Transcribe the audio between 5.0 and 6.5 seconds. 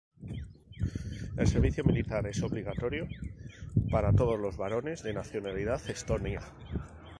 de nacionalidad estonia.